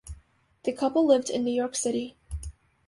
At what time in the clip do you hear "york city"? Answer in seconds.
1.51-2.17